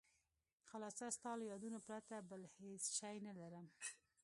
خلاصه 0.69 1.05
ستا 1.17 1.31
له 1.39 1.43
یادونو 1.51 1.79
پرته 1.87 2.15
بل 2.29 2.41
هېڅ 2.57 2.83
شی 2.97 3.17
نه 3.27 3.33
لرم. 3.39 3.65